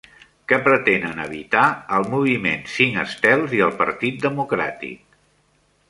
Què 0.51 0.57
pretenen 0.67 1.21
evitar 1.25 1.65
el 1.99 2.09
Moviment 2.15 2.65
Cinc 2.79 2.99
Estels 3.05 3.55
i 3.59 3.63
el 3.67 3.79
Partit 3.83 4.21
Democràtic? 4.29 5.23